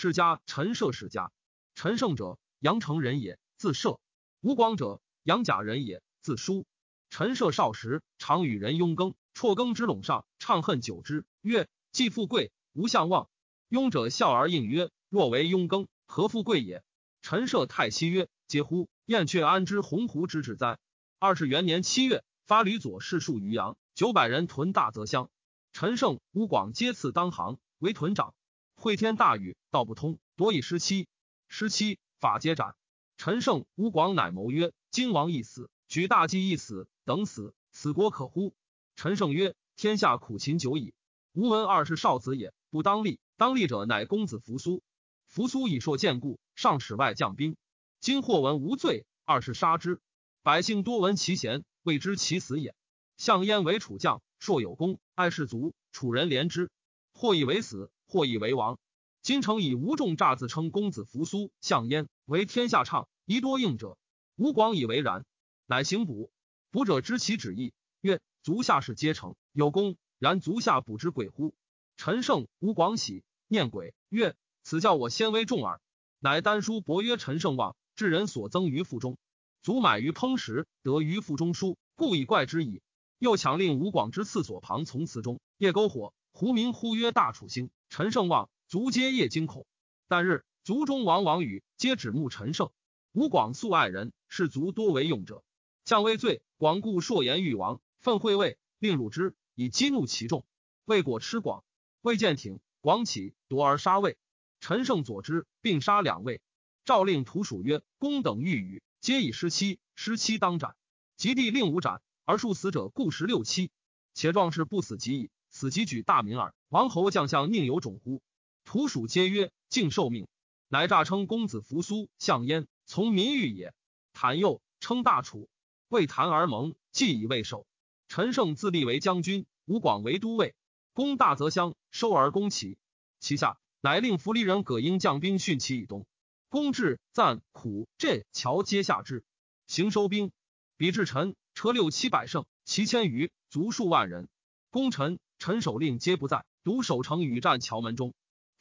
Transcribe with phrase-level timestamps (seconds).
[0.00, 1.30] 世家陈涉世家。
[1.74, 4.00] 陈胜者，阳城人也，字涉。
[4.40, 6.64] 吴广者，阳甲人也，字叔。
[7.10, 13.28] 陈涉少时，常与人佣耕，辍耕之垄上，怅恨久之，曰：“既富贵，无相望。”
[13.68, 16.82] 庸者笑而应曰：“若为佣耕，何富贵也？”
[17.20, 18.88] 陈涉太息曰：“嗟乎！
[19.04, 20.78] 燕雀安知鸿鹄之志哉？”
[21.20, 25.28] 二十元年七月，发吕左士戍于阳，九百人屯大泽乡。
[25.74, 28.32] 陈胜、吴广皆次当行，为屯长。
[28.80, 31.06] 会天大雨，道不通，夺以失期。
[31.48, 32.74] 失期，法皆斩。
[33.18, 38.54] 陈胜、吴广乃谋曰：“今王一死，举大计一死，等死，此国可乎？”
[38.96, 40.94] 陈胜曰：“天下苦秦久矣。
[41.34, 43.20] 吾闻二世少子也，不当立。
[43.36, 44.82] 当立者，乃公子扶苏。
[45.26, 47.58] 扶苏以硕见故，上使外将兵。
[48.00, 50.00] 今或闻无罪，二世杀之。
[50.42, 52.74] 百姓多闻其贤，未知其死也。
[53.18, 56.70] 项燕为楚将，硕有功，爱士卒，楚人怜之。
[57.12, 58.78] 或以为死，或以为王。
[59.22, 63.96] 今诚以吴仲诈自称公子扶苏、项燕为天下唱，宜多应者。
[64.34, 65.24] 吴广以为然，
[65.66, 66.32] 乃行卜。
[66.72, 69.96] 卜者知其旨意，曰：足下是皆成，有功。
[70.18, 71.54] 然足下卜之鬼乎？
[71.96, 75.80] 陈胜、吴广喜，念鬼，曰：此教我先为众耳。
[76.18, 79.18] 乃丹书伯曰：陈胜望，至人所增于腹中。
[79.62, 82.82] 足买于烹食，得于腹中书，故以怪之矣。
[83.18, 87.70] 又强令吴广之次所旁从祠中，夜篝火，胡明呼曰：大楚兴。
[87.90, 88.48] 陈胜望。
[88.68, 89.66] 卒皆夜惊恐，
[90.08, 92.70] 旦日卒中王王宇皆指目陈胜。
[93.10, 95.42] 吴广素爱人，士卒多为用者。
[95.84, 100.46] 将危罪，广固硕言欲王，愤会尉，令辱之，以激怒其众。
[100.84, 101.64] 魏果吃广，
[102.00, 104.16] 魏见挺，广起夺而杀魏。
[104.60, 106.40] 陈胜佐之，并杀两位。
[106.84, 110.76] 诏令徒属曰：公等欲语，皆以失妻，失妻当斩。
[111.16, 113.72] 及帝令无斩，而数死者故十六七。
[114.14, 116.54] 且壮士不死即矣，此即举大名耳。
[116.68, 118.22] 王侯将相宁有种乎？
[118.64, 120.26] 徒属皆曰：“敬受命。”
[120.68, 123.74] 乃诈称公子扶苏、项燕从民欲也。
[124.12, 125.48] 谭又称大楚，
[125.88, 127.66] 为谭而盟，既以未受。
[128.08, 130.54] 陈胜自立为将军，吴广为都尉，
[130.92, 132.78] 攻大泽乡，收而攻齐。
[133.18, 136.06] 其下乃令扶离人葛英将兵训齐以东。
[136.48, 139.24] 攻至赞、苦、镇、桥皆下之，
[139.66, 140.32] 行收兵。
[140.76, 144.28] 比至陈，车六七百乘，骑千余，卒数万人。
[144.70, 148.12] 攻陈，陈守令皆不在，独守城与战桥门中。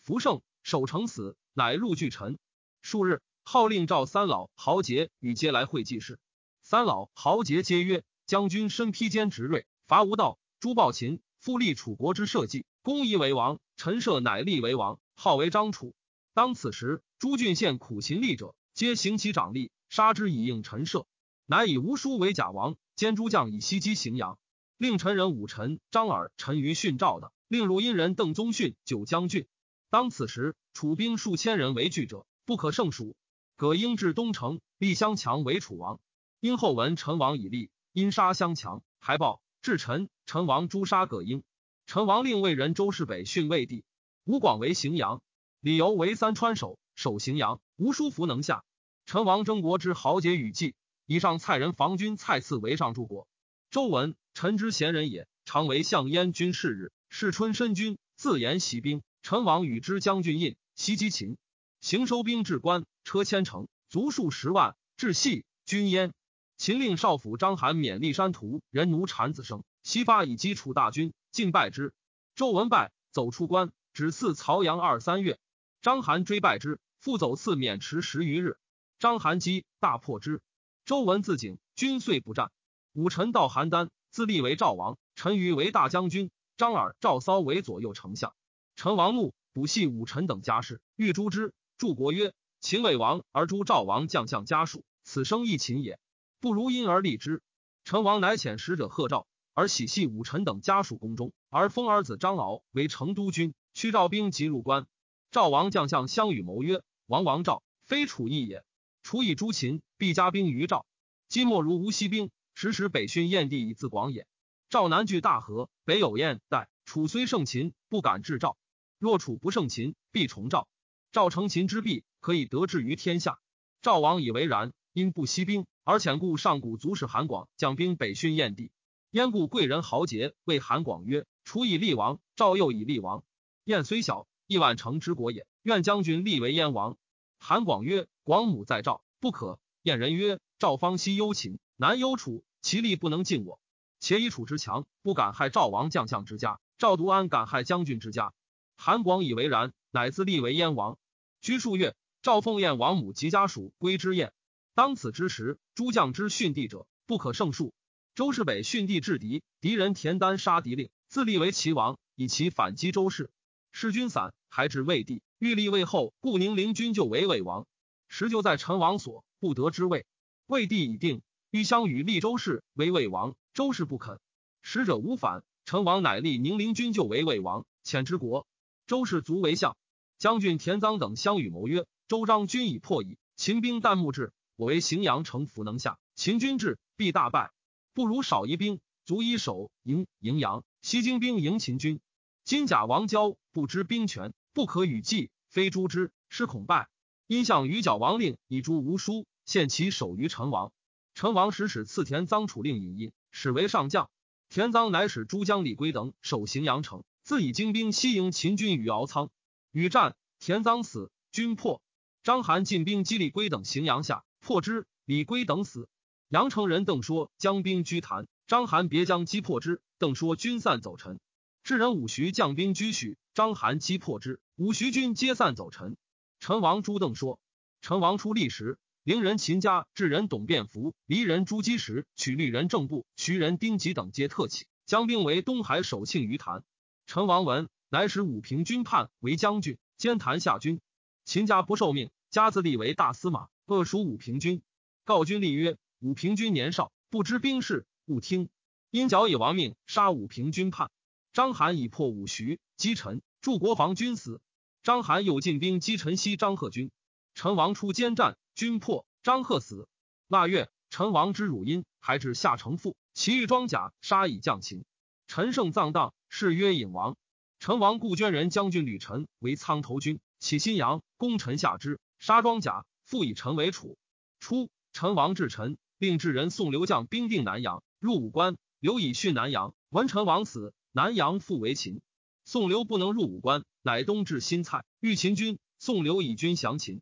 [0.01, 2.39] 福胜守城死，乃入巨臣。
[2.81, 6.19] 数日，号令召三老豪杰与皆来会祭事。
[6.63, 10.39] 三老豪杰皆曰：“将军身披坚执锐，伐无道。
[10.61, 13.59] 朱暴秦，复立楚国之社稷，公夷为王。
[13.75, 15.93] 陈涉乃立为王，号为张楚。
[16.33, 21.05] 当此时，诸郡县苦秦吏者，皆行其长吏，杀之以应陈涉。
[21.45, 24.39] 乃以吴书为假王，兼诸将以西击荥阳。
[24.79, 29.45] 令陈人武臣张耳、陈余训赵的，令汝阴人邓宗训九将军。”
[29.91, 33.17] 当此时，楚兵数千人为惧者，不可胜数。
[33.57, 35.99] 葛英至东城，立襄强为楚王。
[36.39, 40.09] 因后闻陈王已立，因杀襄强，还报至陈。
[40.25, 41.43] 陈王诛杀葛英。
[41.85, 43.83] 陈王令魏人周氏北训魏地。
[44.23, 45.21] 吴广为荥阳，
[45.59, 47.59] 李由为三川守，守荥阳。
[47.75, 48.63] 吴叔弗能下。
[49.05, 50.73] 陈王征国之豪杰与计，
[51.05, 53.27] 以上蔡人防军蔡赐为上柱国。
[53.71, 56.91] 周文，臣之贤人也，常为项燕军士日。
[57.07, 59.03] 是春申军，自言习兵。
[59.21, 61.37] 陈王与之将军印西击秦，
[61.79, 66.13] 行收兵至关，车千乘，卒数十万，至系军焉。
[66.57, 71.93] 秦令少府章邯免立山徒人奴产子生，西发以击楚大军，尽败之。
[72.33, 75.37] 周文败，走出关，止赐曹阳二三月。
[75.83, 78.57] 章邯追败之，复走赐渑池十余日。
[78.97, 80.41] 章邯击，大破之。
[80.85, 82.51] 周文自警，军遂不战。
[82.93, 88.33] 武臣到邯郸，自立为赵王，陈余为大将军，张耳、赵骚为左右丞相。
[88.75, 91.53] 陈王怒，补系武臣等家事，欲诛之。
[91.77, 95.99] 柱国曰：“秦魏王而诛赵王将相家属，此生亦秦也，
[96.39, 97.41] 不如因而立之。”
[97.85, 104.87] 陈王乃遣使者贺赵，而喜系武臣等家属宫中，而封儿子张敖为成都军，驱赵兵即入关。
[105.31, 108.63] 赵王将相相与谋曰：“王王赵非楚义也，
[109.03, 110.85] 楚以诛秦，必加兵于赵。
[111.27, 114.27] 今莫如无锡兵，时时北训燕地以自广也。
[114.69, 118.57] 赵南据大河，北有燕代，楚虽胜秦，不敢制赵。”
[118.99, 120.67] 若楚不胜秦，必重赵。
[121.13, 123.39] 赵成秦之弊，可以得志于天下。
[123.81, 128.73] 赵王以为然，因不息兵，而遣故上古足使韩广将兵北训燕地。
[129.09, 133.23] 燕故贵人豪杰谓韩广曰：“楚以立王，赵又以立王。
[133.63, 135.47] 燕虽小，亿万城之国也。
[135.61, 136.97] 愿将军立为燕王。”
[137.39, 143.59] 韩广曰：“广母在赵，不可。”燕人曰：“赵方西忧秦，南忧楚，其力不能尽我。
[143.99, 148.33] 且以楚之强，不敢害赵王将相之家；赵独安敢害将军之家？”
[148.77, 150.97] 韩广以为然，乃自立为燕王。
[151.41, 154.31] 居数月，赵凤燕王母及家属归之燕。
[154.73, 157.73] 当此之时，诸将之训地者不可胜数。
[158.15, 163.29] 周氏北训地制敌，敌人田丹杀敌令，自立为齐王，以其反击周氏。
[163.71, 167.67] 士军散，还至魏地，欲立魏后，故宁陵君就为魏王。
[168.07, 170.05] 时就在陈王所，不得之位。
[170.47, 171.21] 魏帝已定，
[171.51, 174.19] 欲相与立周氏为魏王，周氏不肯。
[174.61, 178.45] 使者无反，成王乃立宁陵君就为魏王，遣之国。
[178.85, 179.75] 周氏卒为相。
[180.19, 187.51] 将军田臧等相与谋曰：“周章军已破矣，秦兵旦暮至，我为荥阳城弗能下，秦军至必大败。
[187.95, 190.63] 不如少一兵，足以守营荥阳。
[190.83, 191.99] 西京兵迎秦军。
[192.43, 196.89] 金甲王交不知兵权，不可与计，非诛之，是恐败。
[197.25, 200.71] 因向于角王令以诛无书，献其首于成王。
[201.19, 204.09] 陈王使使赐田臧楚令尹印，使为上将。
[204.47, 209.29] 田臧乃使诸将李归等守荥阳城，自以精兵西迎秦军于敖仓。”
[209.73, 211.81] 与战，田臧死，军破。
[212.23, 214.87] 章邯进兵击李归等荥阳下，破之。
[215.03, 215.89] 李归等死。
[216.29, 219.81] 阳城人邓说将兵居坛，章邯别将击破之。
[219.97, 221.19] 邓说军散走陈。
[221.63, 224.39] 智人武徐将兵居许，章邯击破之。
[224.55, 225.97] 武徐军皆散走陈。
[226.39, 227.41] 陈王朱邓说。
[227.81, 236.63] 陈王出历时，陵人秦家、智人董变福、离人朱基时，取律人正部、徐人丁吉等皆特起，将兵为东海守庆于坛。
[237.07, 237.69] 陈王闻。
[237.89, 240.79] 乃使武平军叛为将军，兼坛下军。
[241.25, 244.61] 秦家不受命，家自立为大司马，恶属武平军。
[245.05, 248.47] 告军立曰：武平军年少，不知兵事，勿听。
[248.91, 250.91] 因角以亡命，杀武平军叛。
[251.33, 254.39] 章邯以破武徐，击陈，助国防军死。
[254.83, 256.91] 章邯又进兵击陈西张贺军，
[257.33, 259.87] 陈王出兼战，军破，张贺死。
[260.27, 264.83] 腊月，陈王之汝阴，还至下城父，其欲装甲，杀以降秦。
[265.27, 267.15] 陈胜葬当，谥曰隐王。
[267.61, 273.97] 陈王故捐人将军吕臣为苍头军，起新阳，攻陈下之，杀庄甲，复以陈为楚。
[274.41, 278.57] 初，陈王至陈，令至人宋刘将兵定南阳，入武关。
[278.81, 282.01] 刘以训南阳，闻陈王死，南阳复为秦。
[282.43, 285.59] 宋刘不能入武关，乃东至新蔡，遇秦军。
[285.77, 286.99] 宋刘以军降秦。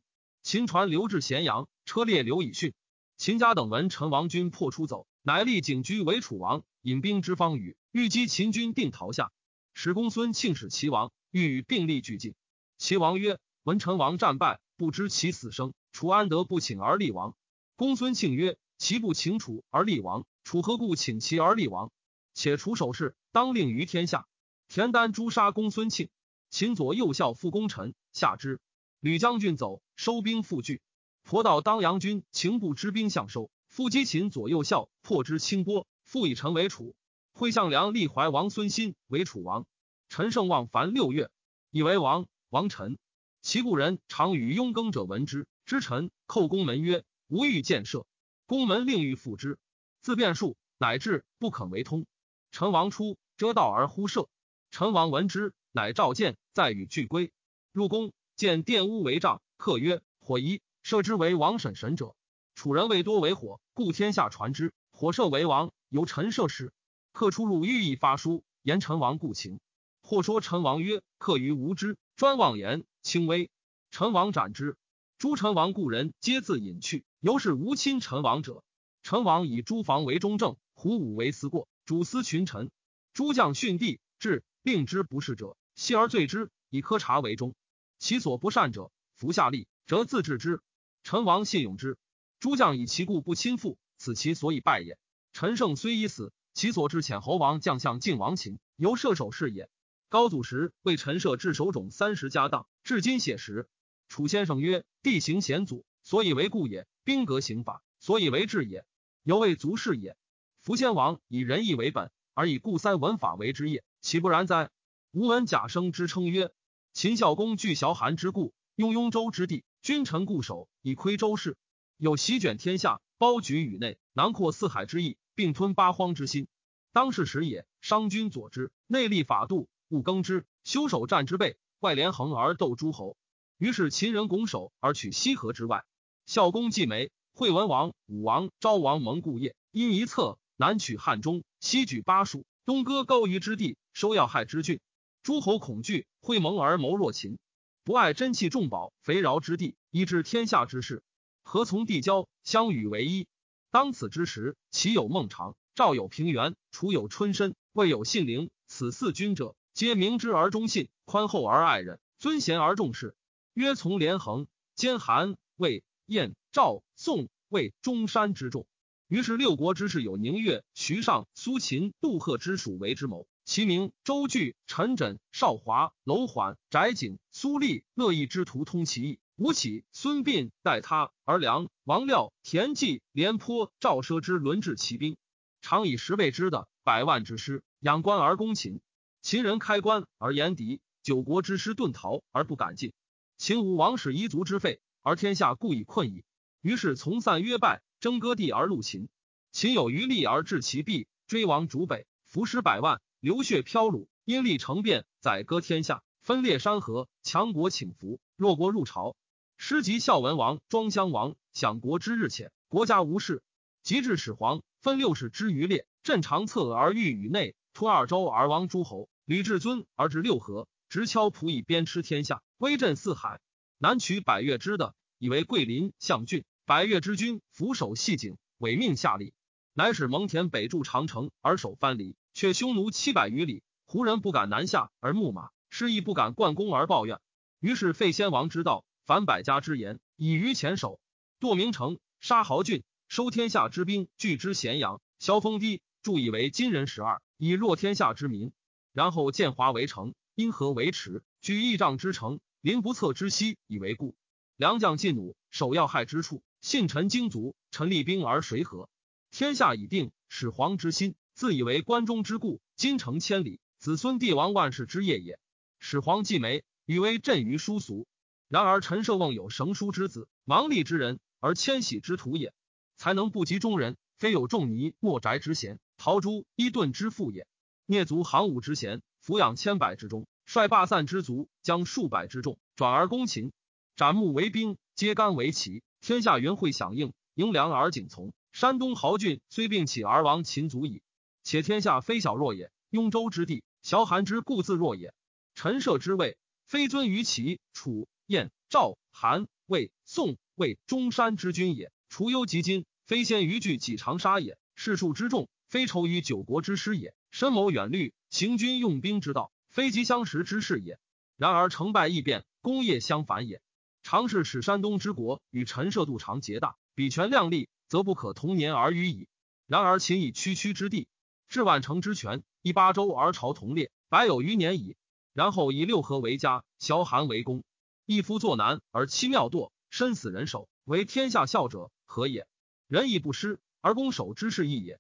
[0.48, 2.74] 秦传刘至咸阳，车裂刘以训。
[3.18, 9.34] 秦家等闻陈王军破出走，乃立景居为楚王，引兵之方宇，欲击秦军，定逃下。
[9.74, 12.34] 使公孙庆使齐王，欲与并立俱进。
[12.78, 17.36] 齐王曰：“闻陈王战败，不知其死生，楚安得不请而立王？”
[17.76, 21.92] 公孙庆曰：“齐不请楚而立王，楚何故请齐而立王？
[22.34, 24.26] 且楚守势，当令于天下。”
[24.70, 26.08] 田丹诛杀公孙庆，
[26.50, 28.62] 秦左右校复功臣，下之。
[29.00, 30.82] 吕将军走，收兵复拒。
[31.24, 36.96] 婆道当阳军秦不知兵相收，复击秦左右校，破之清波，复以陈为楚。
[37.34, 39.68] 会相梁立怀王孙欣为楚王，
[40.10, 41.30] 陈胜望凡六月，
[41.70, 42.28] 以为王。
[42.50, 42.98] 王臣，
[43.42, 45.48] 其故人常与佣耕者闻之。
[45.66, 48.06] 之臣叩宫门曰：“吾欲建设。”
[48.48, 49.60] 宫门令欲复之。
[50.02, 52.06] 自变数，乃至不肯为通。
[52.52, 54.30] 陈王出，遮道而呼射。
[54.72, 57.34] 陈王闻之，乃召见，再与俱归。
[57.74, 62.16] 入宫，见殿屋为帐，客曰：“火夷，射之为王审神者。
[62.54, 64.74] 楚人谓多为火，故天下传之。
[64.92, 66.72] 火射为王，由陈射时。”
[67.12, 69.60] 客出入寓意发书，言陈王故情。
[70.04, 73.50] 或说陈王曰：“客于无知，专妄言，轻微。”
[73.90, 74.78] 陈王斩之。
[75.18, 78.64] 诸陈王故人皆自隐去，由是无亲陈王者。
[79.02, 82.70] 陈王以诸房为中正，胡武为思过，主司群臣。
[83.14, 87.56] 诸将训帝，至令之不是者，悉而罪之，以苛察为中。
[88.00, 90.62] 其所不善者，服下吏，则自治之。
[91.04, 91.98] 陈王信用之。
[92.40, 94.98] 诸将以其故不亲附，此其所以败也。
[95.34, 96.34] 陈胜虽已死。
[96.54, 99.70] 其所至遣侯王将相晋王秦，由射手是也。
[100.10, 103.70] 高祖时为陈设置守冢三十家当，至今写实。
[104.08, 108.86] 楚先生曰：地形险阻，所以为故也；兵革刑法，所以为治也。
[109.22, 110.18] 犹未足是也。
[110.62, 114.72] 夫先王以仁义为本，而以故塞文法为之业，岂不然哉？
[115.12, 116.52] 吾闻贾生之称曰：
[116.98, 121.56] 秦孝公据崤函之故，用雍州之地，君臣固守，以窥周室。
[121.96, 125.16] 有席卷天下，包举宇内，囊括四海之意。
[125.36, 126.48] 并吞八荒之心，
[126.94, 127.68] 当世时也。
[127.82, 133.16] 商君佐之，内立法度，勿耕之，修守战之备，外连横而斗诸侯。
[133.60, 135.86] 于是秦人拱手而取西河之外。
[136.26, 144.80] 孝公既没，惠文王、武王、昭王蒙故业，因一策，南取汉中，西举巴蜀，东割高于之地，收要害之郡。
[145.28, 147.38] 诸侯恐惧，会盟而谋若秦。
[147.84, 151.04] 不爱珍器重宝，肥饶之地，以治天下之事。
[151.44, 153.28] 何从地交，相与为一？
[153.70, 158.50] 当此之时，齐有孟尝，赵有平原，楚有春申，魏有信陵。
[158.68, 163.14] 此四君者，皆明之而忠信，宽厚而爱人，尊贤而重士。
[163.54, 168.66] 曰从连横，兼韩、魏、燕、赵、宋魏中山之众。
[169.10, 173.28] 于是六国之士有宁越、徐尚、苏秦、杜赫之属为之谋。
[173.48, 179.20] 其名周据、陈轸、邵华、楼缓、翟景、苏厉、乐毅之徒通其意。
[179.38, 185.16] 吴起、孙膑待他，而梁、王廖、田忌、廉颇、赵奢之轮至骑兵，
[185.62, 188.82] 常以十倍之的百万之师养关而攻秦。
[189.22, 192.92] 秦人开关而言敌，九国之师遁逃而不敢进。
[193.38, 196.26] 秦无王室遗族之废，而天下故以困矣。
[196.60, 199.08] 于是从散约败，争割地而入秦。
[199.54, 209.16] 秦有余力而至其弊，追王逐北，伏尸百万，流血飘橹，因利成变，宰割天下，分裂山河，强国请服，弱国入朝。
[209.58, 213.42] 师及孝文王、庄襄王，享国之日浅，国家无事。
[213.82, 223.42] 及至始皇，分六世之余列，镇长策而御宇内，突二周而亡诸侯，吕至尊而至六合，直敲仆以鞭笞天下，威震四海。
[223.80, 226.46] 南取百越之的，以为桂林、象郡。
[226.66, 229.32] 百越之君俯首系颈，委命下吏。
[229.74, 237.20] 乃使蒙恬北筑长城而守藩篱，却匈奴七百余里，胡人不敢南下而牧马，失亦不敢灌功而抱怨。
[237.60, 241.00] 于是废先王之道，反百家之言，以于前首。
[241.40, 245.02] 堕名城，杀豪俊，收天下之兵，聚之咸阳。
[245.18, 248.52] 萧峰堤，筑以为金人十二，以弱天下之民。
[248.94, 254.16] 然后建华为城，因河为池，举亿丈之城，临不测之西以为固。
[254.58, 258.92] 良将尽弩，守要害之处，信臣精卒，陈立兵而谁何？
[259.32, 265.40] 天下已定，始皇之心自以为关中之故，今城千里，子孙帝王万世之业也。
[265.78, 268.08] 始皇既没，以为朕于殊俗。
[268.48, 272.56] 然而陈涉瓮有绳书之子，王立之人，而迁徙之徒也，
[272.96, 277.46] 才能不及中人，非有仲尼、莫宅之贤，陶朱、伊顿之父也。
[277.86, 283.52] 聂族行伍之贤，抚养千百之中，率罢散之族，将数百之众转而攻秦，
[283.96, 288.34] 斩木为兵，揭竿为旗，天下云会响应，迎良而景从。
[288.52, 291.04] 山东豪俊虽并起而亡秦族矣，
[291.48, 292.74] 且天下非小弱也。
[292.90, 295.14] 雍州之地，崤函之固自弱也。
[295.56, 301.90] 陈涉之位，非尊于齐、楚、燕、赵、韩、魏、宋魏中山之君也。
[302.10, 304.58] 除忧及今，非先于拒己长沙也。
[304.76, 307.16] 士数之众，非仇于九国之师也。
[307.32, 311.00] 深谋远虑，行军用兵之道，非及相识之事也。
[311.38, 313.62] 然而成败易变，功业相反也。
[314.04, 317.70] 常是使山东之国与陈涉度长结大，比权量力。
[317.88, 319.30] 则不可同年而语矣。
[319.66, 321.08] 然而秦以区区之地，
[321.48, 324.98] 至万城之权，一八州而朝同列，百有余年矣。
[325.34, 327.64] 然后以六合为家，萧函为公。
[328.06, 332.48] 一夫作难而妻庙堕，身死人手，为天下笑者何也？
[332.88, 335.00] 仁义不施而攻守之势异也。